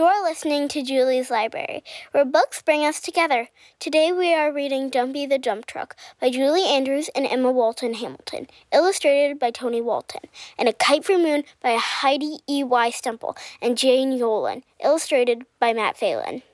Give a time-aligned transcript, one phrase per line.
[0.00, 3.50] You're listening to Julie's Library, where books bring us together.
[3.78, 8.46] Today we are reading Dumpy the Dump Truck by Julie Andrews and Emma Walton Hamilton,
[8.72, 10.22] illustrated by Tony Walton,
[10.56, 12.64] and A Kite for Moon by Heidi E.
[12.64, 12.90] Y.
[12.90, 16.44] Stemple and Jane Yolen, illustrated by Matt Phelan.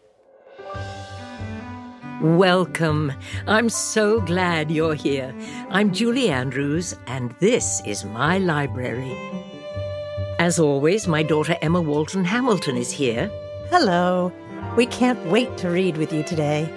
[2.20, 3.12] Welcome.
[3.46, 5.32] I'm so glad you're here.
[5.70, 9.45] I'm Julie Andrews, and this is my library.
[10.39, 13.30] As always, my daughter Emma Walton Hamilton is here.
[13.71, 14.30] Hello.
[14.77, 16.71] We can't wait to read with you today.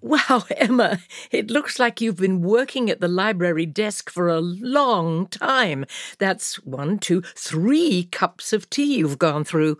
[0.00, 0.98] Wow, Emma,
[1.30, 5.86] it looks like you've been working at the library desk for a long time.
[6.18, 9.78] That's one, two, three cups of tea you've gone through.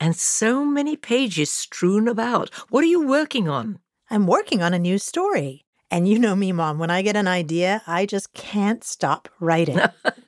[0.00, 2.52] And so many pages strewn about.
[2.68, 3.78] What are you working on?
[4.10, 5.64] I'm working on a new story.
[5.90, 9.80] And you know me, Mom, when I get an idea, I just can't stop writing.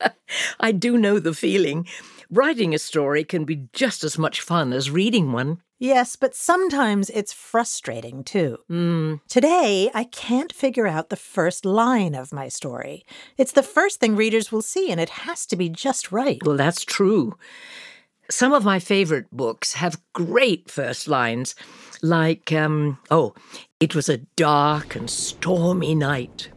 [0.60, 1.86] I do know the feeling.
[2.30, 5.60] Writing a story can be just as much fun as reading one.
[5.78, 8.58] Yes, but sometimes it's frustrating too.
[8.70, 9.20] Mm.
[9.28, 13.04] Today, I can't figure out the first line of my story.
[13.36, 16.40] It's the first thing readers will see, and it has to be just right.
[16.44, 17.36] Well, that's true.
[18.30, 21.54] Some of my favorite books have great first lines,
[22.02, 23.34] like, um, oh,
[23.80, 26.50] it was a dark and stormy night.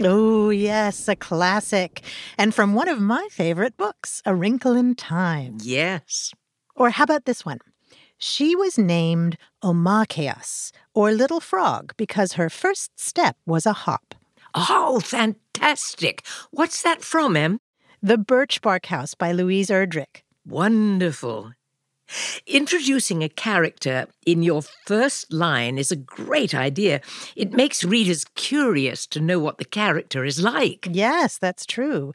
[0.00, 2.02] Oh, yes, a classic.
[2.36, 5.58] And from one of my favorite books, A Wrinkle in Time.
[5.62, 6.32] Yes.
[6.76, 7.58] Or how about this one?
[8.18, 14.14] She was named Omakayas, or Little Frog, because her first step was a hop.
[14.54, 16.24] Oh, fantastic.
[16.50, 17.60] What's that from, Em?
[18.02, 20.22] The Birch Bark House by Louise Erdrich.
[20.46, 21.52] Wonderful.
[22.46, 27.00] Introducing a character in your first line is a great idea.
[27.36, 30.88] It makes readers curious to know what the character is like.
[30.90, 32.12] Yes, that's true.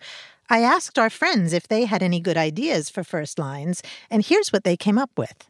[0.50, 4.52] I asked our friends if they had any good ideas for first lines, and here's
[4.52, 5.48] what they came up with.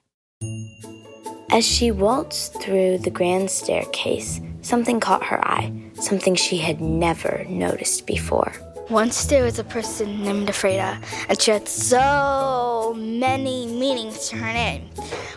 [1.51, 7.45] As she waltzed through the grand staircase, something caught her eye, something she had never
[7.49, 8.53] noticed before.
[8.89, 14.51] Once there was a person named Afreda, and she had so many meanings to her
[14.51, 14.89] name,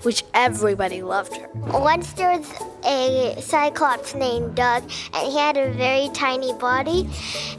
[0.05, 1.49] which everybody loved her.
[1.79, 2.51] Once there was
[2.87, 7.07] a cyclops named Doug, and he had a very tiny body,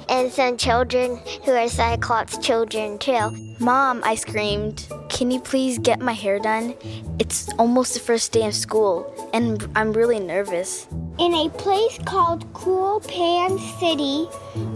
[0.09, 3.29] and some children who are cyclops children too.
[3.59, 6.73] Mom, I screamed, can you please get my hair done?
[7.19, 10.87] It's almost the first day of school, and I'm really nervous.
[11.19, 14.27] In a place called Cool Pan City,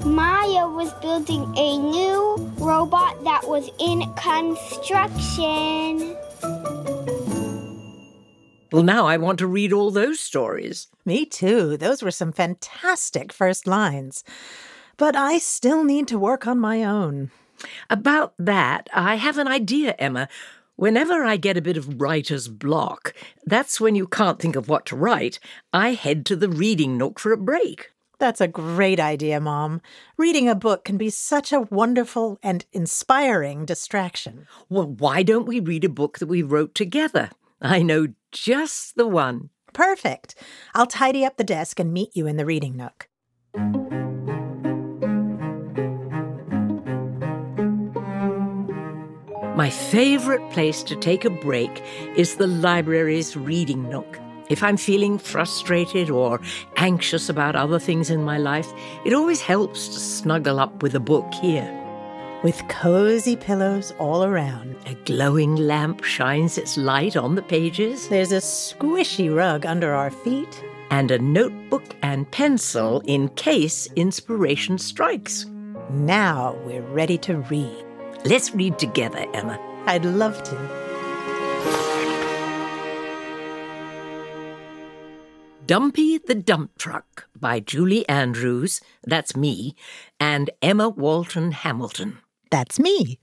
[0.06, 6.18] Maya was building a new robot that was in construction.
[8.74, 10.88] Well, now I want to read all those stories.
[11.06, 11.78] Me too.
[11.78, 14.26] Those were some fantastic first lines.
[14.98, 17.32] But I still need to work on my own.
[17.90, 20.28] About that, I have an idea, Emma.
[20.76, 23.14] Whenever I get a bit of writer's block,
[23.46, 25.40] that's when you can't think of what to write,
[25.72, 27.92] I head to the reading nook for a break.
[28.20, 29.82] That's a great idea, Mom.
[30.18, 34.48] Reading a book can be such a wonderful and inspiring distraction.
[34.70, 37.30] Well, why don't we read a book that we wrote together?
[37.62, 39.50] I know just the one.
[39.72, 40.34] Perfect.
[40.74, 43.08] I'll tidy up the desk and meet you in the reading nook.
[49.56, 51.84] My favorite place to take a break
[52.16, 54.20] is the library's reading nook.
[54.50, 56.40] If I'm feeling frustrated or
[56.78, 58.72] anxious about other things in my life,
[59.06, 61.74] it always helps to snuggle up with a book here.
[62.44, 64.76] With cozy pillows all around.
[64.86, 68.08] A glowing lamp shines its light on the pages.
[68.08, 70.64] There's a squishy rug under our feet.
[70.92, 75.46] And a notebook and pencil in case inspiration strikes.
[75.90, 77.84] Now we're ready to read.
[78.24, 79.60] Let's read together, Emma.
[79.86, 80.87] I'd love to.
[85.68, 89.76] Dumpy the Dump Truck by Julie Andrews, that's me,
[90.18, 92.20] and Emma Walton Hamilton.
[92.50, 93.20] That's me.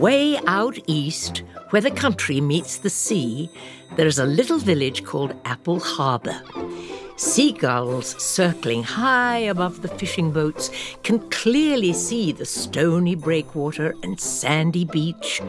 [0.00, 3.50] Way out east, where the country meets the sea,
[3.94, 6.40] there's a little village called Apple Harbor.
[7.20, 10.70] Seagulls circling high above the fishing boats
[11.02, 15.42] can clearly see the stony breakwater and sandy beach,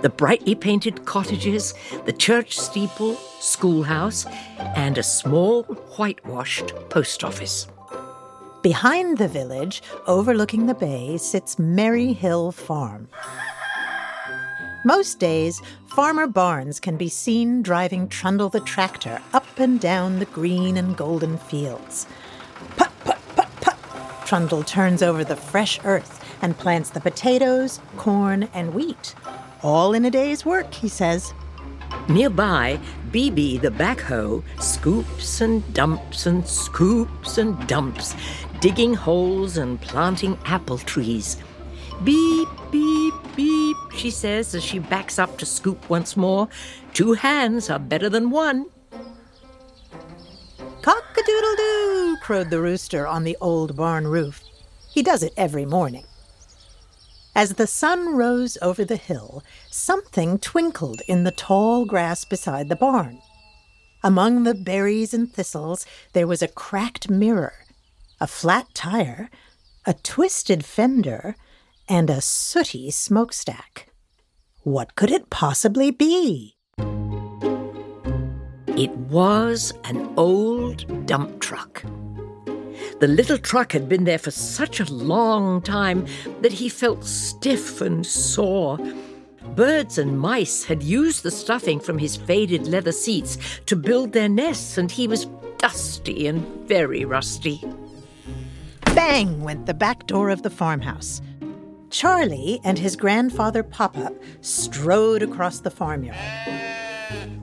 [0.00, 1.74] the brightly painted cottages,
[2.06, 4.26] the church steeple, schoolhouse,
[4.74, 5.62] and a small
[5.96, 7.68] whitewashed post office.
[8.62, 13.08] Behind the village, overlooking the bay, sits Merry Hill Farm.
[14.84, 20.24] Most days, Farmer Barnes can be seen driving Trundle the tractor up and down the
[20.24, 22.08] green and golden fields.
[22.76, 24.26] Put, put, put, put.
[24.26, 29.14] Trundle turns over the fresh earth and plants the potatoes, corn, and wheat.
[29.62, 31.32] All in a day's work, he says.
[32.08, 32.80] Nearby,
[33.12, 38.16] BB the backhoe scoops and dumps and scoops and dumps,
[38.60, 41.36] digging holes and planting apple trees.
[42.02, 43.11] Beep, beep,
[44.02, 46.48] she says as she backs up to scoop once more.
[46.92, 48.66] Two hands are better than one.
[50.82, 54.42] Cock a doodle doo, crowed the rooster on the old barn roof.
[54.90, 56.04] He does it every morning.
[57.36, 62.74] As the sun rose over the hill, something twinkled in the tall grass beside the
[62.74, 63.20] barn.
[64.02, 67.54] Among the berries and thistles, there was a cracked mirror,
[68.20, 69.30] a flat tire,
[69.86, 71.36] a twisted fender,
[71.88, 73.91] and a sooty smokestack.
[74.64, 76.54] What could it possibly be?
[78.68, 81.82] It was an old dump truck.
[83.00, 86.06] The little truck had been there for such a long time
[86.42, 88.78] that he felt stiff and sore.
[89.56, 94.28] Birds and mice had used the stuffing from his faded leather seats to build their
[94.28, 95.26] nests, and he was
[95.58, 97.60] dusty and very rusty.
[98.94, 101.20] Bang went the back door of the farmhouse.
[101.92, 106.16] Charlie and his grandfather Pop Up strode across the farmyard.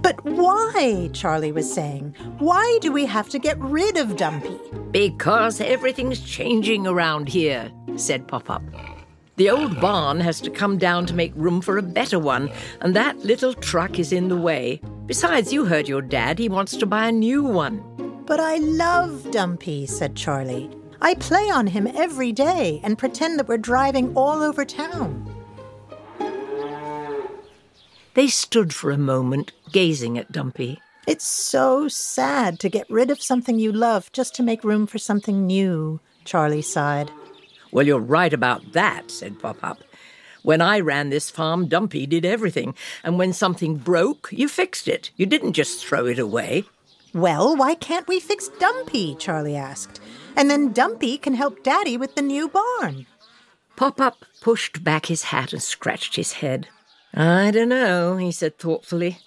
[0.01, 1.11] But why?
[1.13, 2.15] Charlie was saying.
[2.39, 4.59] Why do we have to get rid of Dumpy?
[4.91, 8.63] Because everything's changing around here, said Pop Up.
[9.35, 12.49] The old barn has to come down to make room for a better one,
[12.81, 14.81] and that little truck is in the way.
[15.05, 16.39] Besides, you heard your dad.
[16.39, 17.83] He wants to buy a new one.
[18.25, 20.69] But I love Dumpy, said Charlie.
[21.01, 25.25] I play on him every day and pretend that we're driving all over town.
[28.15, 30.79] They stood for a moment, gazing at Dumpy.
[31.07, 34.97] It's so sad to get rid of something you love just to make room for
[34.97, 37.11] something new, Charlie sighed.
[37.71, 39.79] Well, you're right about that, said Pop Up.
[40.43, 45.11] When I ran this farm, Dumpy did everything, and when something broke, you fixed it.
[45.15, 46.65] You didn't just throw it away.
[47.13, 49.15] Well, why can't we fix Dumpy?
[49.15, 50.01] Charlie asked.
[50.35, 53.05] And then Dumpy can help Daddy with the new barn.
[53.75, 56.67] Pop Up pushed back his hat and scratched his head.
[57.13, 59.19] I don't know, he said thoughtfully.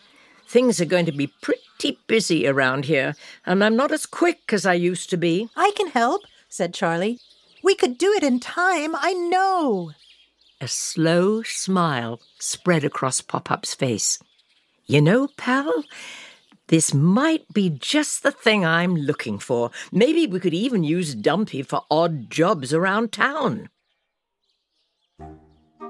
[0.47, 3.15] Things are going to be pretty busy around here,
[3.47, 5.49] and I'm not as quick as I used to be.
[5.57, 7.19] I can help, said Charlie.
[7.63, 9.93] We could do it in time, I know.
[10.61, 14.19] A slow smile spread across Pop Up's face.
[14.87, 15.85] You know, pal,
[16.69, 19.71] this might be just the thing I'm looking for.
[19.91, 23.69] Maybe we could even use Dumpy for odd jobs around town.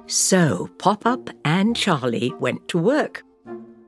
[0.06, 3.22] So Pop Up and Charlie went to work.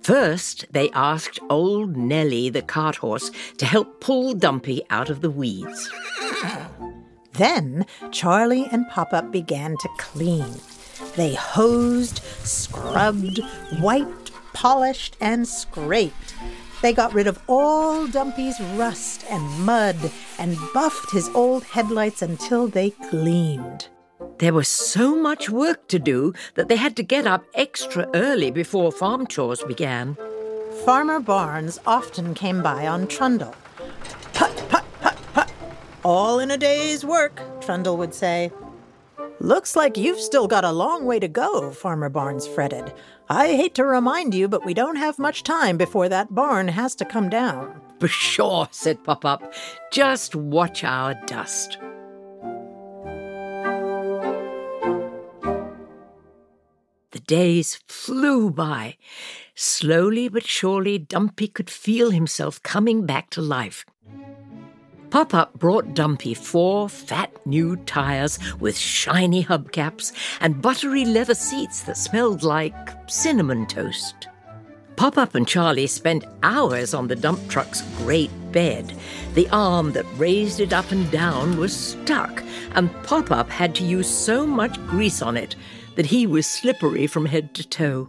[0.02, 5.30] First, they asked old Nellie the cart horse to help pull Dumpy out of the
[5.30, 5.90] weeds.
[7.32, 10.60] Then Charlie and Pop Up began to clean.
[11.16, 13.40] They hosed, scrubbed,
[13.80, 16.34] wiped, polished, and scraped.
[16.84, 19.96] They got rid of all Dumpy's rust and mud
[20.38, 23.88] and buffed his old headlights until they gleamed.
[24.36, 28.50] There was so much work to do that they had to get up extra early
[28.50, 30.18] before farm chores began.
[30.84, 33.54] Farmer Barnes often came by on Trundle.
[34.34, 35.50] Put, put, put, put.
[36.02, 38.52] All in a day's work, Trundle would say.
[39.40, 42.92] Looks like you've still got a long way to go, Farmer Barnes fretted.
[43.28, 46.94] I hate to remind you, but we don't have much time before that barn has
[46.96, 47.80] to come down.
[47.98, 49.54] Pshaw, said Pop Up.
[49.90, 51.78] Just watch our dust.
[57.12, 58.98] The days flew by.
[59.54, 63.86] Slowly but surely, Dumpy could feel himself coming back to life.
[65.14, 71.82] Pop Up brought Dumpy four fat new tires with shiny hubcaps and buttery leather seats
[71.82, 72.74] that smelled like
[73.08, 74.26] cinnamon toast.
[74.96, 78.92] Pop Up and Charlie spent hours on the dump truck's great bed.
[79.34, 82.42] The arm that raised it up and down was stuck,
[82.72, 85.54] and Pop Up had to use so much grease on it
[85.94, 88.08] that he was slippery from head to toe.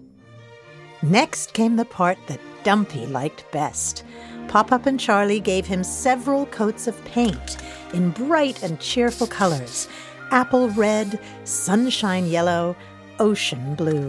[1.03, 4.03] Next came the part that Dumpy liked best.
[4.47, 7.57] Pop Up and Charlie gave him several coats of paint
[7.93, 9.87] in bright and cheerful colors
[10.31, 12.75] apple red, sunshine yellow,
[13.19, 14.07] ocean blue.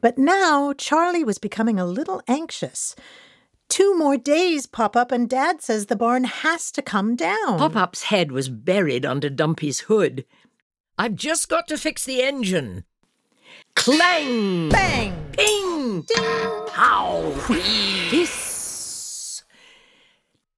[0.00, 2.94] But now Charlie was becoming a little anxious.
[3.68, 7.58] Two more days, Pop Up, and Dad says the barn has to come down.
[7.58, 10.24] Pop Up's head was buried under Dumpy's hood.
[10.98, 12.84] I've just got to fix the engine.
[13.74, 14.68] Clang!
[14.68, 15.14] Bang!
[15.32, 16.02] Ping!
[16.02, 16.66] Ding!
[16.68, 17.32] Pow!
[18.10, 19.42] Hiss!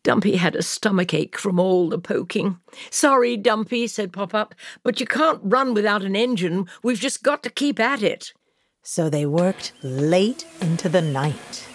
[0.02, 2.58] Dumpy had a stomach ache from all the poking.
[2.90, 6.66] Sorry, Dumpy, said Pop Up, but you can't run without an engine.
[6.82, 8.34] We've just got to keep at it.
[8.82, 11.66] So they worked late into the night.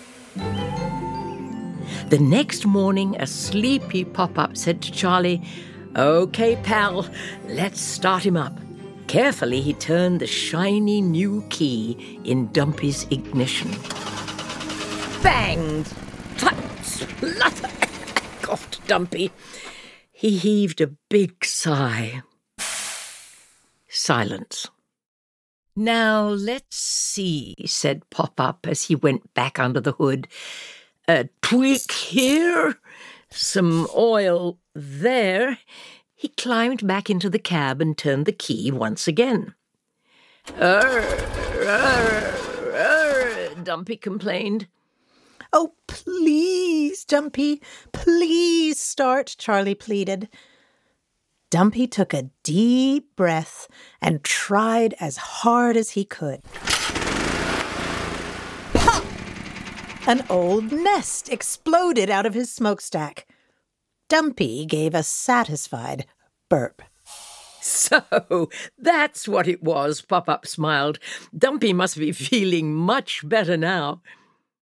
[2.10, 5.42] The next morning, a sleepy Pop Up said to Charlie,
[5.96, 7.08] OK, pal,
[7.48, 8.60] let's start him up.
[9.10, 13.72] Carefully, he turned the shiny new key in Dumpy's ignition.
[15.24, 15.84] Bang!
[16.38, 16.54] Tut!
[16.84, 17.70] Splutter!
[18.44, 19.32] coughed Dumpy.
[20.12, 22.22] He heaved a big sigh.
[23.88, 24.68] Silence.
[25.76, 30.28] Now let's see, said Pop Up as he went back under the hood.
[31.08, 32.78] A tweak here,
[33.32, 35.58] some oil there.
[36.20, 39.56] He climbed back into the cab and turned the key once again.
[40.58, 41.00] Err,
[41.64, 42.36] err,
[42.74, 44.68] err, Dumpy complained.
[45.54, 47.62] Oh, please, Dumpy,
[47.94, 50.28] please start, Charlie pleaded.
[51.50, 53.70] Dumpy took a deep breath
[54.02, 56.44] and tried as hard as he could.
[58.74, 59.06] Pop!
[60.06, 63.26] An old nest exploded out of his smokestack.
[64.10, 66.08] Dumpy gave a satisfied
[66.50, 66.82] burp.
[67.62, 70.98] So that's what it was, Pop Up smiled.
[71.38, 74.02] Dumpy must be feeling much better now.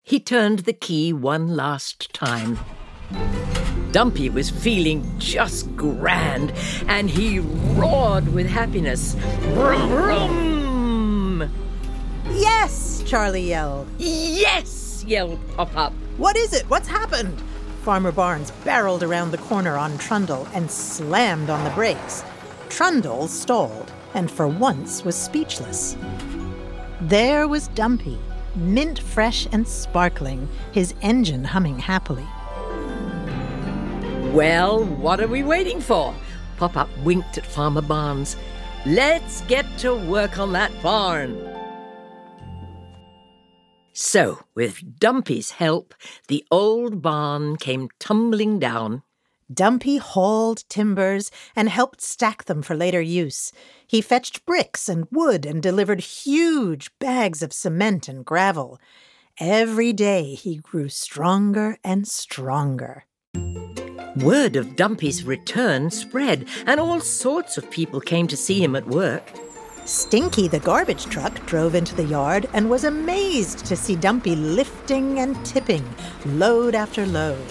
[0.04, 2.60] He turned the key one last time.
[3.94, 6.52] Dumpy was feeling just grand,
[6.88, 9.16] and he roared with happiness.
[9.54, 11.52] Brum, brum!
[12.32, 13.88] Yes, Charlie yelled.
[13.98, 15.94] Yes, yelled Pop Up.
[16.18, 16.70] What is it?
[16.70, 17.42] What's happened?
[17.88, 22.26] Farmer Barnes barreled around the corner on Trundle and slammed on the brakes.
[22.68, 25.96] Trundle stalled and for once was speechless.
[27.00, 28.20] There was Dumpy,
[28.56, 32.28] mint fresh and sparkling, his engine humming happily.
[34.34, 36.14] Well, what are we waiting for?
[36.58, 38.36] Pop Up winked at Farmer Barnes.
[38.86, 41.38] Let's get to work on that barn.
[44.00, 45.96] So, with Dumpy's help,
[46.28, 49.02] the old barn came tumbling down.
[49.52, 53.52] Dumpy hauled timbers and helped stack them for later use.
[53.88, 58.80] He fetched bricks and wood and delivered huge bags of cement and gravel.
[59.40, 63.06] Every day he grew stronger and stronger.
[64.18, 68.86] Word of Dumpy's return spread, and all sorts of people came to see him at
[68.86, 69.24] work.
[69.88, 75.20] Stinky the garbage truck drove into the yard and was amazed to see Dumpy lifting
[75.20, 75.88] and tipping,
[76.26, 77.46] load after load.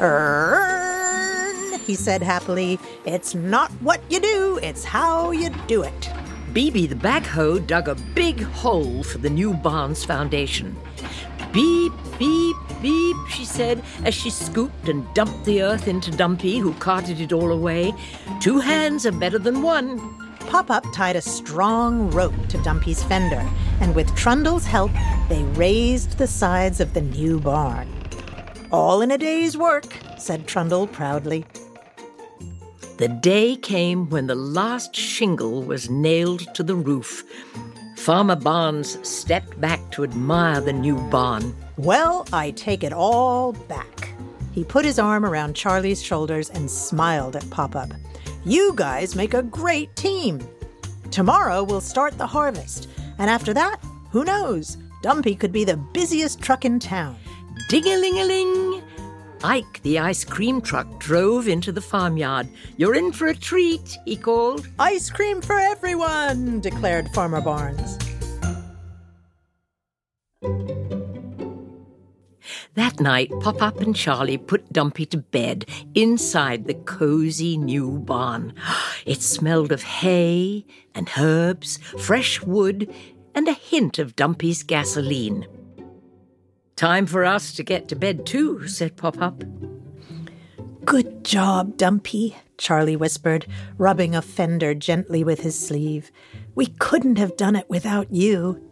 [0.00, 2.80] Earn, he said happily.
[3.04, 6.10] It's not what you do, it's how you do it.
[6.54, 10.74] Beebe the backhoe dug a big hole for the new barn's foundation.
[11.52, 16.72] Beep, beep, beep, she said as she scooped and dumped the earth into Dumpy, who
[16.74, 17.92] carted it all away.
[18.40, 20.25] Two hands are better than one.
[20.46, 23.44] Pop Up tied a strong rope to Dumpy's fender,
[23.80, 24.92] and with Trundle's help,
[25.28, 27.88] they raised the sides of the new barn.
[28.70, 31.44] All in a day's work, said Trundle proudly.
[32.98, 37.24] The day came when the last shingle was nailed to the roof.
[37.96, 41.54] Farmer Barnes stepped back to admire the new barn.
[41.76, 44.10] Well, I take it all back.
[44.52, 47.90] He put his arm around Charlie's shoulders and smiled at Pop Up.
[48.46, 50.40] You guys make a great team.
[51.10, 52.88] Tomorrow we'll start the harvest,
[53.18, 53.80] and after that,
[54.12, 54.76] who knows?
[55.02, 57.16] Dumpy could be the busiest truck in town.
[57.68, 58.82] Ding a ling a ling!
[59.42, 62.46] Ike, the ice cream truck, drove into the farmyard.
[62.76, 64.68] You're in for a treat, he called.
[64.78, 67.98] Ice cream for everyone, declared Farmer Barnes.
[72.76, 75.64] That night, Pop Up and Charlie put Dumpy to bed
[75.94, 78.52] inside the cozy new barn.
[79.06, 82.92] It smelled of hay and herbs, fresh wood,
[83.34, 85.46] and a hint of Dumpy's gasoline.
[86.74, 89.42] Time for us to get to bed too, said Pop Up.
[90.84, 93.46] Good job, Dumpy, Charlie whispered,
[93.78, 96.10] rubbing a fender gently with his sleeve.
[96.54, 98.62] We couldn't have done it without you.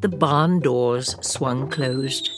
[0.00, 2.30] The barn doors swung closed.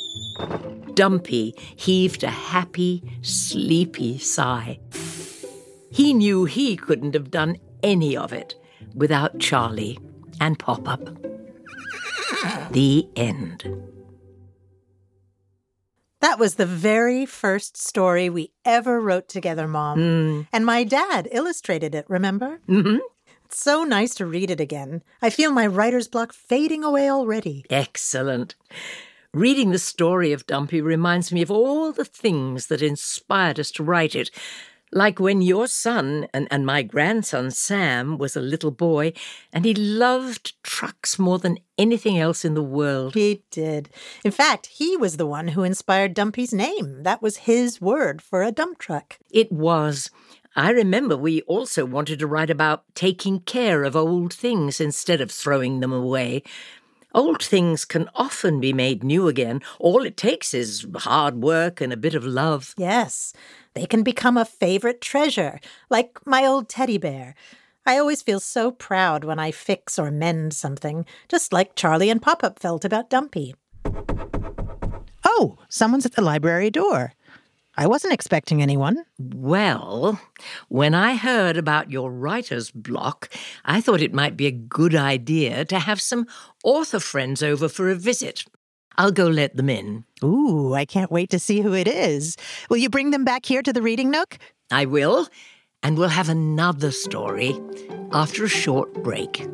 [0.94, 4.78] Dumpy heaved a happy, sleepy sigh.
[5.90, 8.54] He knew he couldn't have done any of it
[8.94, 9.98] without Charlie
[10.40, 11.00] and Pop Up.
[12.72, 13.64] The end.
[16.20, 19.98] That was the very first story we ever wrote together, Mom.
[19.98, 20.46] Mm.
[20.52, 22.60] And my dad illustrated it, remember?
[22.68, 22.98] Mm-hmm.
[23.44, 25.02] It's so nice to read it again.
[25.20, 27.64] I feel my writer's block fading away already.
[27.68, 28.54] Excellent.
[29.34, 33.82] Reading the story of Dumpy reminds me of all the things that inspired us to
[33.82, 34.30] write it.
[34.92, 39.14] Like when your son and, and my grandson Sam was a little boy
[39.50, 43.14] and he loved trucks more than anything else in the world.
[43.14, 43.88] He did.
[44.22, 47.02] In fact, he was the one who inspired Dumpy's name.
[47.02, 49.18] That was his word for a dump truck.
[49.30, 50.10] It was.
[50.54, 55.30] I remember we also wanted to write about taking care of old things instead of
[55.30, 56.42] throwing them away.
[57.14, 59.60] Old things can often be made new again.
[59.78, 62.74] All it takes is hard work and a bit of love.
[62.78, 63.34] Yes,
[63.74, 67.34] they can become a favorite treasure, like my old teddy bear.
[67.84, 72.22] I always feel so proud when I fix or mend something, just like Charlie and
[72.22, 73.54] Pop Up felt about Dumpy.
[75.24, 77.12] Oh, someone's at the library door.
[77.76, 79.04] I wasn't expecting anyone.
[79.18, 80.20] Well,
[80.68, 83.30] when I heard about your writer's block,
[83.64, 86.26] I thought it might be a good idea to have some
[86.64, 88.44] author friends over for a visit.
[88.98, 90.04] I'll go let them in.
[90.22, 92.36] Ooh, I can't wait to see who it is.
[92.68, 94.38] Will you bring them back here to the reading nook?
[94.70, 95.28] I will,
[95.82, 97.58] and we'll have another story
[98.12, 99.48] after a short break.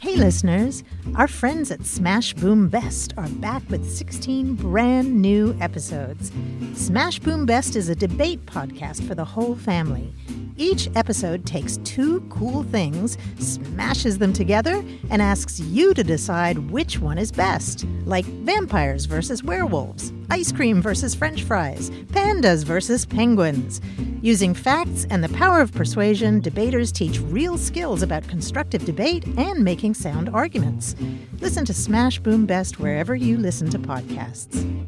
[0.00, 0.84] Hey, listeners.
[1.16, 6.30] Our friends at Smash Boom Best are back with 16 brand new episodes.
[6.74, 10.14] Smash Boom Best is a debate podcast for the whole family.
[10.56, 17.00] Each episode takes two cool things, smashes them together, and asks you to decide which
[17.00, 23.80] one is best, like vampires versus werewolves, ice cream versus french fries, pandas versus penguins.
[24.20, 29.62] Using facts and the power of persuasion, debaters teach real skills about constructive debate and
[29.62, 30.94] making sound arguments.
[31.40, 34.86] Listen to Smash Boom Best wherever you listen to podcasts.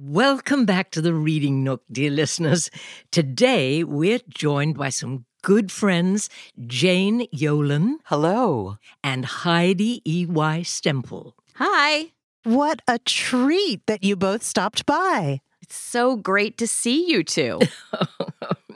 [0.00, 2.70] Welcome back to the Reading Nook, dear listeners.
[3.10, 6.30] Today we're joined by some good friends,
[6.66, 8.78] Jane Yolen Hello.
[9.02, 10.60] and Heidi E.Y.
[10.64, 11.32] Stemple.
[11.56, 12.12] Hi.
[12.44, 15.40] What a treat that you both stopped by.
[15.60, 17.58] It's so great to see you two.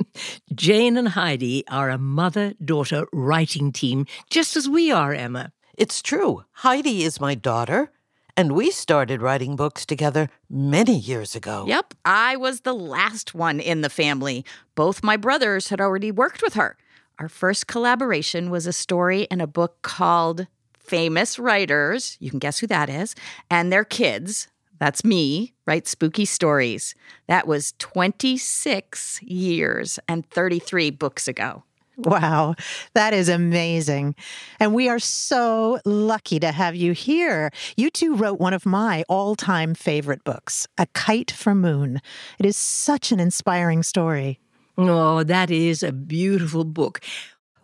[0.55, 5.53] Jane and Heidi are a mother daughter writing team, just as we are, Emma.
[5.77, 6.45] It's true.
[6.53, 7.91] Heidi is my daughter,
[8.37, 11.65] and we started writing books together many years ago.
[11.67, 14.45] yep, I was the last one in the family.
[14.75, 16.77] Both my brothers had already worked with her.
[17.19, 20.47] Our first collaboration was a story in a book called
[20.79, 22.17] Famous Writers.
[22.21, 23.15] You can guess who that is.
[23.51, 24.49] And their kids.
[24.83, 26.97] That's me, write spooky stories.
[27.29, 31.63] That was 26 years and 33 books ago.
[31.97, 32.57] Wow,
[32.95, 34.17] that is amazing.
[34.59, 37.53] And we are so lucky to have you here.
[37.77, 42.01] You two wrote one of my all time favorite books, A Kite for Moon.
[42.41, 44.41] It is such an inspiring story.
[44.77, 46.99] Oh, that is a beautiful book.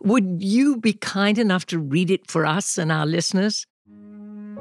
[0.01, 3.67] Would you be kind enough to read it for us and our listeners?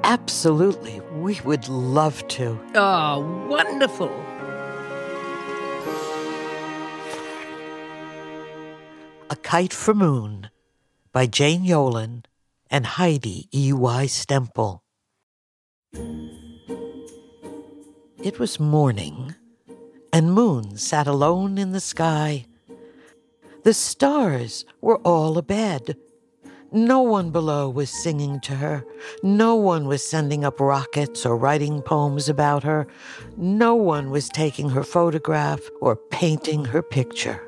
[0.03, 1.01] Absolutely.
[1.19, 2.59] We would love to.
[2.77, 4.09] Oh, wonderful.
[9.29, 10.49] A Kite for Moon
[11.13, 12.25] by Jane Yolen
[12.71, 14.07] and Heidi E.Y.
[14.07, 14.81] Stemple.
[18.23, 19.35] It was morning,
[20.13, 22.47] and Moon sat alone in the sky.
[23.65, 25.97] The stars were all abed.
[26.71, 28.85] No one below was singing to her.
[29.23, 32.87] No one was sending up rockets or writing poems about her.
[33.39, 37.43] No one was taking her photograph or painting her picture.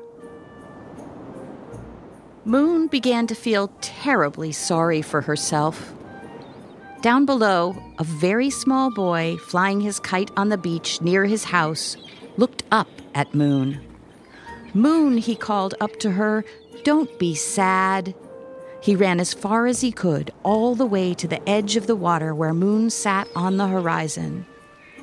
[2.45, 5.93] Moon began to feel terribly sorry for herself.
[7.01, 11.95] Down below, a very small boy flying his kite on the beach near his house
[12.37, 13.79] looked up at Moon.
[14.73, 16.43] Moon, he called up to her,
[16.83, 18.15] don't be sad.
[18.81, 21.95] He ran as far as he could, all the way to the edge of the
[21.95, 24.45] water where Moon sat on the horizon.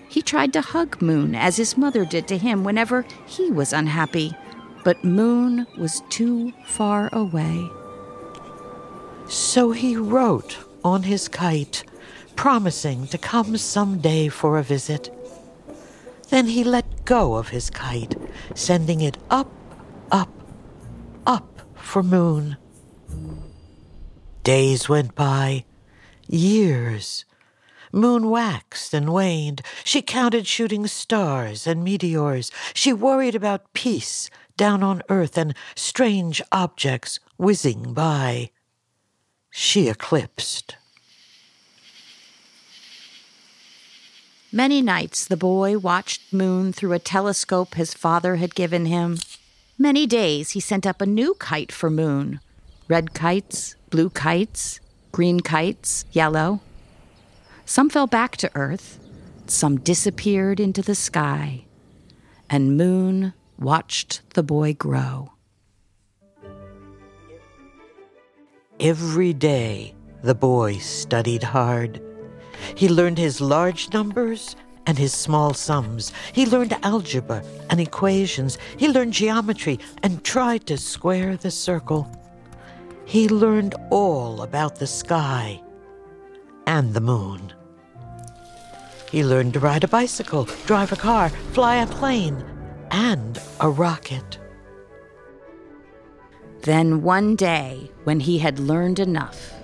[0.08, 4.34] He tried to hug Moon as his mother did to him whenever he was unhappy,
[4.82, 7.70] but Moon was too far away.
[9.28, 11.84] So he wrote on his kite,
[12.34, 15.14] promising to come some day for a visit.
[16.30, 18.16] Then he let go of his kite,
[18.54, 19.50] sending it up,
[20.10, 20.30] up,
[21.26, 22.56] up for Moon.
[24.48, 25.66] Days went by,
[26.26, 27.26] years.
[27.92, 29.60] Moon waxed and waned.
[29.84, 32.50] She counted shooting stars and meteors.
[32.72, 38.48] She worried about peace down on earth and strange objects whizzing by.
[39.50, 40.76] She eclipsed.
[44.50, 49.18] Many nights the boy watched Moon through a telescope his father had given him.
[49.76, 52.40] Many days he sent up a new kite for Moon
[52.88, 54.80] red kites, blue kites,
[55.12, 56.60] green kites, yellow.
[57.64, 58.98] Some fell back to earth,
[59.46, 61.64] some disappeared into the sky,
[62.48, 65.32] and Moon watched the boy grow.
[68.80, 72.00] Every day, the boy studied hard.
[72.74, 76.12] He learned his large numbers and his small sums.
[76.32, 78.56] He learned algebra and equations.
[78.76, 82.10] He learned geometry and tried to square the circle.
[83.08, 85.62] He learned all about the sky
[86.66, 87.54] and the moon.
[89.10, 92.44] He learned to ride a bicycle, drive a car, fly a plane,
[92.90, 94.38] and a rocket.
[96.64, 99.54] Then one day, when he had learned enough,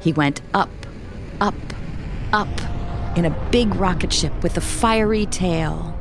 [0.00, 0.70] he went up,
[1.42, 1.54] up,
[2.32, 2.48] up
[3.14, 5.94] in a big rocket ship with a fiery tail.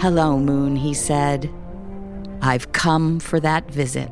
[0.00, 1.54] Hello, Moon, he said.
[2.42, 4.10] I've come for that visit.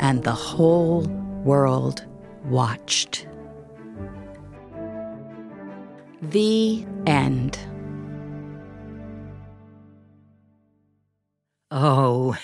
[0.00, 1.02] And the whole
[1.44, 2.06] world
[2.44, 3.26] watched.
[6.22, 7.58] The end.
[11.70, 12.36] Oh,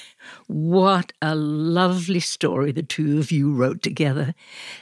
[0.46, 4.34] what a lovely story the two of you wrote together.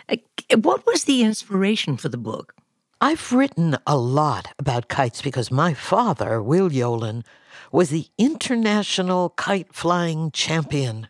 [0.09, 0.17] Uh,
[0.57, 2.55] What was the inspiration for the book?
[3.01, 7.25] I've written a lot about kites because my father, Will Yolen,
[7.71, 11.09] was the international kite flying champion.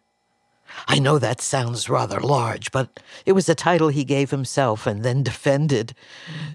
[0.88, 5.02] I know that sounds rather large, but it was a title he gave himself and
[5.02, 5.94] then defended.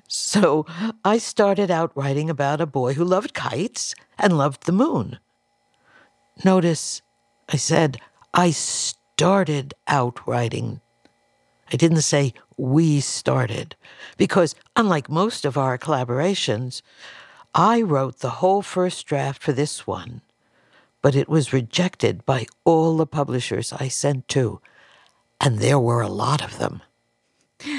[0.08, 0.66] So
[1.04, 5.20] I started out writing about a boy who loved kites and loved the moon.
[6.44, 7.02] Notice
[7.50, 8.00] I said
[8.34, 10.82] I started out writing.
[11.72, 13.76] I didn't say we started,
[14.18, 16.82] because unlike most of our collaborations,
[17.54, 20.22] I wrote the whole first draft for this one,
[21.08, 24.60] but it was rejected by all the publishers I sent to,
[25.40, 26.82] and there were a lot of them.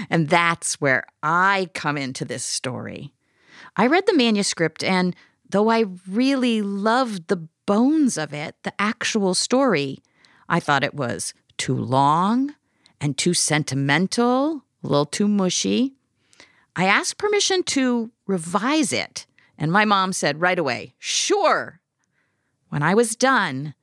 [0.08, 3.12] And that's where I come into this story.
[3.76, 5.14] I read the manuscript, and
[5.46, 9.98] though I really loved the bones of it, the actual story,
[10.48, 12.54] I thought it was too long
[12.98, 15.92] and too sentimental, a little too mushy.
[16.74, 19.26] I asked permission to revise it,
[19.58, 21.78] and my mom said right away, sure.
[22.68, 23.74] When I was done,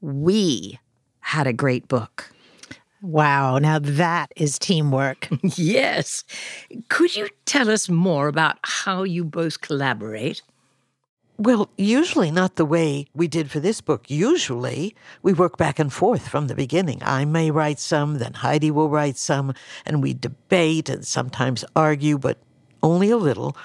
[0.00, 0.78] we
[1.20, 2.32] had a great book.
[3.00, 5.28] Wow, now that is teamwork.
[5.42, 6.24] yes.
[6.88, 10.42] Could you tell us more about how you both collaborate?
[11.38, 14.08] Well, usually not the way we did for this book.
[14.08, 17.00] Usually we work back and forth from the beginning.
[17.02, 22.18] I may write some, then Heidi will write some, and we debate and sometimes argue,
[22.18, 22.38] but
[22.82, 23.56] only a little,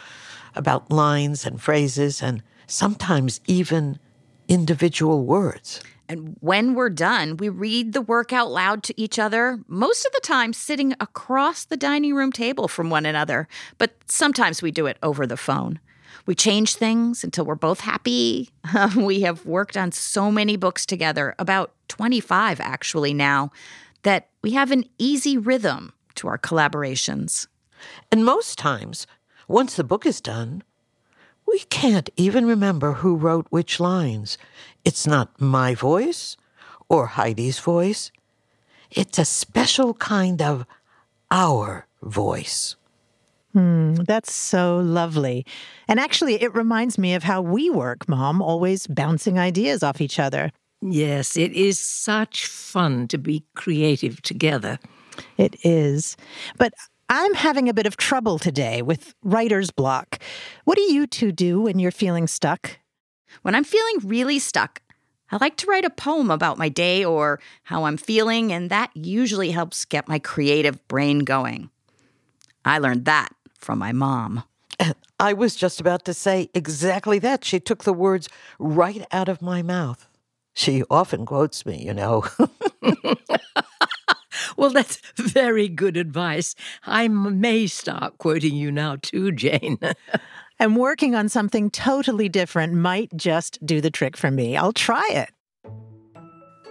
[0.56, 4.00] about lines and phrases and sometimes even
[4.48, 5.82] individual words.
[6.10, 10.14] And when we're done, we read the work out loud to each other, most of
[10.14, 14.86] the time sitting across the dining room table from one another, but sometimes we do
[14.86, 15.80] it over the phone.
[16.26, 18.50] We change things until we're both happy.
[18.96, 23.52] we have worked on so many books together, about 25 actually now,
[24.04, 27.48] that we have an easy rhythm to our collaborations.
[28.12, 29.08] And most times,
[29.48, 30.64] once the book is done,
[31.48, 34.38] we can't even remember who wrote which lines.
[34.84, 36.38] It's not my voice
[36.90, 38.12] or Heidi's voice.
[38.92, 40.66] It's a special kind of
[41.32, 42.76] our voice.
[43.54, 45.46] Hmm, that's so lovely.
[45.88, 50.20] And actually, it reminds me of how we work, Mom, always bouncing ideas off each
[50.20, 50.52] other.
[50.82, 54.78] Yes, it is such fun to be creative together.
[55.38, 56.18] It is.
[56.58, 56.74] But
[57.10, 60.20] I'm having a bit of trouble today with writer's block.
[60.66, 62.80] What do you two do when you're feeling stuck?
[63.44, 64.82] When I'm feeling really stuck,
[65.32, 68.92] I like to write a poem about my day or how I'm feeling, and that
[68.94, 71.70] usually helps get my creative brain going.
[72.66, 74.44] I learned that from my mom.
[75.20, 77.46] I was just about to say exactly that.
[77.46, 78.28] She took the words
[78.60, 80.10] right out of my mouth.
[80.54, 82.26] She often quotes me, you know.
[84.58, 86.56] well, that's very good advice.
[86.84, 89.78] I may start quoting you now, too, Jane.
[90.60, 94.58] and working on something totally different might just do the trick for me.
[94.58, 95.30] I'll try it.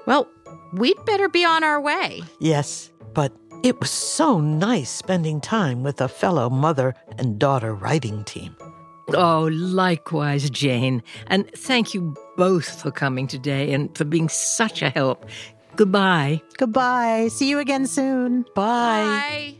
[0.07, 0.29] Well,
[0.72, 2.22] we'd better be on our way.
[2.40, 3.33] Yes, but
[3.64, 8.55] it was so nice spending time with a fellow mother and daughter writing team.
[9.14, 11.03] Oh, likewise, Jane.
[11.29, 15.27] And thank you both for coming today and for being such a help.
[15.77, 16.43] Goodbye.
[16.57, 17.29] Goodbye.
[17.29, 18.43] See you again soon.
[18.55, 19.55] Bye.
[19.55, 19.57] Bye.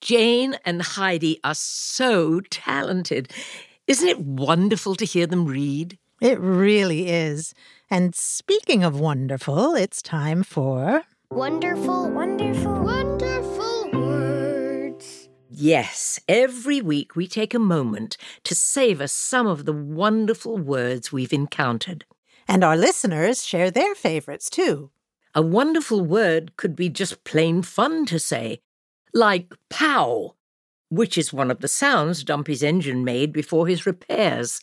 [0.00, 3.32] Jane and Heidi are so talented.
[3.86, 5.96] Isn't it wonderful to hear them read?
[6.20, 7.54] It really is.
[7.88, 11.02] And speaking of wonderful, it's time for.
[11.30, 12.51] Wonderful, wonderful, wonderful
[15.64, 21.32] Yes, every week we take a moment to savor some of the wonderful words we've
[21.32, 22.04] encountered.
[22.48, 24.90] And our listeners share their favorites too.
[25.36, 28.60] A wonderful word could be just plain fun to say,
[29.14, 30.34] like pow,
[30.88, 34.60] which is one of the sounds Dumpy's engine made before his repairs.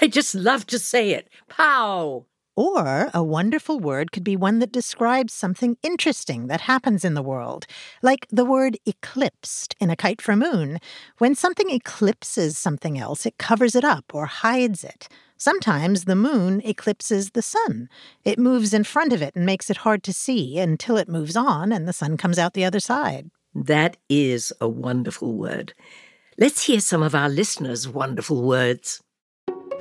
[0.00, 1.28] I just love to say it.
[1.48, 2.26] Pow!
[2.58, 7.22] Or a wonderful word could be one that describes something interesting that happens in the
[7.22, 7.66] world,
[8.02, 10.80] like the word eclipsed in A Kite for Moon.
[11.18, 15.06] When something eclipses something else, it covers it up or hides it.
[15.36, 17.88] Sometimes the moon eclipses the sun.
[18.24, 21.36] It moves in front of it and makes it hard to see until it moves
[21.36, 23.30] on and the sun comes out the other side.
[23.54, 25.74] That is a wonderful word.
[26.36, 29.00] Let's hear some of our listeners' wonderful words.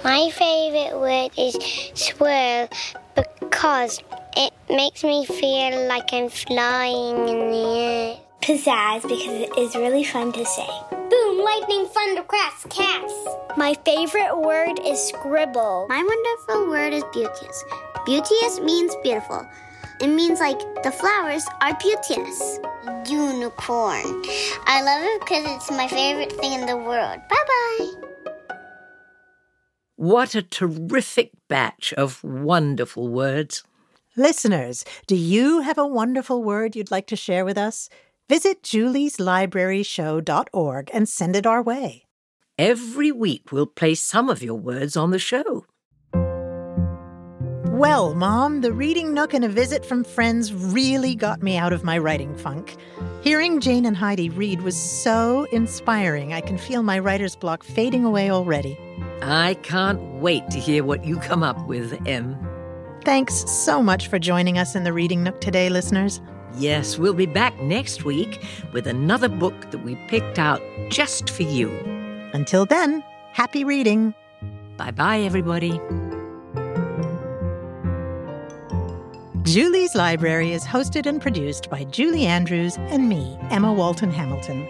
[0.04, 1.58] My favorite word is
[1.96, 2.70] swirl
[3.16, 4.00] because
[4.36, 8.18] it makes me feel like I'm flying in the air.
[8.42, 10.70] Pizzazz because it is really fun to say.
[10.92, 13.14] Boom, lightning, thunder, crafts, cats.
[13.58, 15.88] My favorite word is scribble.
[15.90, 17.64] My wonderful word is beauteous.
[18.06, 19.48] Beauteous means beautiful.
[20.00, 22.60] It means like the flowers are beauteous.
[23.10, 24.22] Unicorn.
[24.68, 27.20] I love it because it's my favorite thing in the world.
[27.28, 28.07] Bye bye.
[29.98, 33.64] What a terrific batch of wonderful words.
[34.16, 37.90] Listeners, do you have a wonderful word you'd like to share with us?
[38.30, 42.06] Visit julieslibraryshow.org and send it our way.
[42.60, 45.66] Every week we'll play some of your words on the show.
[47.74, 51.84] Well, Mom, the reading nook and a visit from friends really got me out of
[51.84, 52.76] my writing funk.
[53.24, 58.06] Hearing Jane and Heidi read was so inspiring, I can feel my writer's block fading
[58.06, 58.78] away already.
[59.22, 62.38] I can't wait to hear what you come up with, Em.
[63.04, 66.22] Thanks so much for joining us in the Reading Nook today, listeners.
[66.58, 71.44] Yes, we'll be back next week with another book that we picked out just for
[71.44, 71.70] you.
[72.34, 74.14] Until then, happy reading.
[74.76, 75.80] Bye bye, everybody.
[79.44, 84.68] Julie's Library is hosted and produced by Julie Andrews and me, Emma Walton Hamilton.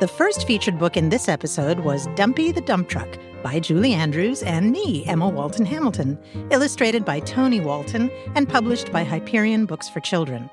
[0.00, 3.08] The first featured book in this episode was Dumpy the Dump Truck
[3.46, 6.18] by Julie Andrews and me, Emma Walton Hamilton,
[6.50, 10.50] illustrated by Tony Walton and published by Hyperion Books for Children.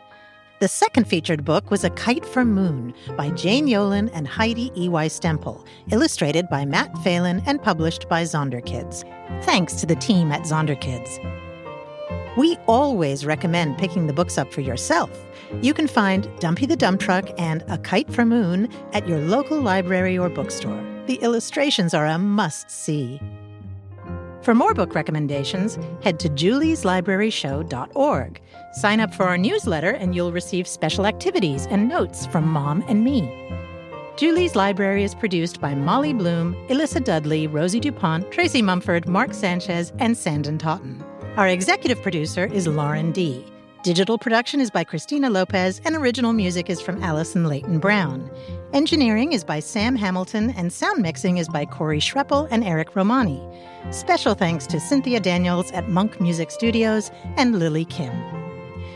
[0.60, 5.08] The second featured book was A Kite from Moon by Jane Yolen and Heidi E.Y.
[5.08, 9.04] Stemple, illustrated by Matt Phelan and published by Zonderkidz.
[9.44, 11.18] Thanks to the team at Zonderkidz.
[12.38, 15.10] We always recommend picking the books up for yourself.
[15.64, 19.60] You can find Dumpy the Dump Truck and A Kite from Moon at your local
[19.60, 20.93] library or bookstore.
[21.06, 23.20] The illustrations are a must see.
[24.42, 28.42] For more book recommendations, head to julieslibraryshow.org.
[28.74, 33.04] Sign up for our newsletter and you'll receive special activities and notes from Mom and
[33.04, 33.32] me.
[34.16, 39.92] Julie's Library is produced by Molly Bloom, Elissa Dudley, Rosie DuPont, Tracy Mumford, Mark Sanchez,
[40.00, 41.04] and Sandon Totten.
[41.36, 43.46] Our executive producer is Lauren D.
[43.84, 48.32] Digital production is by Christina Lopez, and original music is from Allison Leighton Brown.
[48.72, 53.46] Engineering is by Sam Hamilton, and sound mixing is by Corey Schreppel and Eric Romani.
[53.92, 58.14] Special thanks to Cynthia Daniels at Monk Music Studios and Lily Kim.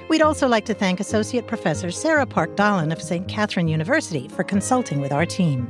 [0.07, 3.27] We'd also like to thank Associate Professor Sarah Park Dahlen of St.
[3.27, 5.67] Catherine University for consulting with our team.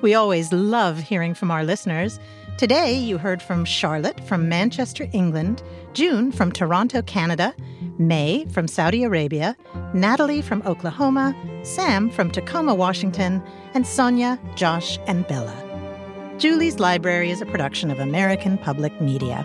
[0.00, 2.18] We always love hearing from our listeners.
[2.56, 7.54] Today, you heard from Charlotte from Manchester, England, June from Toronto, Canada,
[7.98, 9.56] May from Saudi Arabia,
[9.92, 11.34] Natalie from Oklahoma,
[11.64, 13.42] Sam from Tacoma, Washington,
[13.74, 15.54] and Sonia, Josh, and Bella.
[16.38, 19.44] Julie's Library is a production of American Public Media.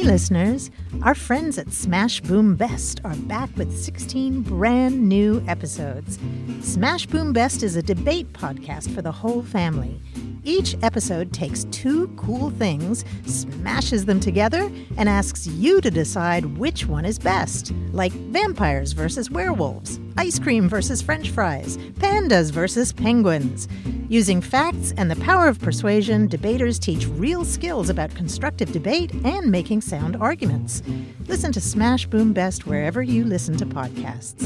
[0.00, 0.70] Hey, listeners,
[1.02, 6.18] our friends at Smash Boom Best are back with 16 brand new episodes.
[6.62, 10.00] Smash Boom Best is a debate podcast for the whole family.
[10.42, 16.86] Each episode takes two cool things, smashes them together, and asks you to decide which
[16.86, 23.68] one is best, like vampires versus werewolves, ice cream versus french fries, pandas versus penguins.
[24.08, 29.52] Using facts and the power of persuasion, debaters teach real skills about constructive debate and
[29.52, 30.84] making sound arguments.
[31.26, 34.40] Listen to Smash Boom Best wherever you listen to podcasts.